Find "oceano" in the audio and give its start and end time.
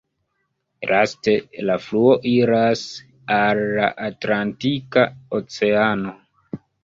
5.41-6.15